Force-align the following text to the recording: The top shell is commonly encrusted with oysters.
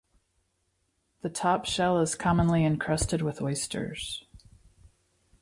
The 1.21 1.29
top 1.29 1.65
shell 1.65 1.99
is 1.99 2.15
commonly 2.15 2.65
encrusted 2.65 3.21
with 3.21 3.39
oysters. 3.39 4.25